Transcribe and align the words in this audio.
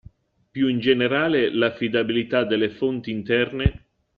Più 0.49 0.67
in 0.67 0.79
generale 0.79 1.53
l'affidabilità 1.53 2.43
delle 2.43 2.71
fonti 2.71 3.11
interne. 3.11 3.85